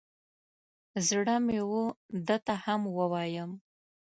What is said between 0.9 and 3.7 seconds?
زړه مې و ده ته هم ووایم.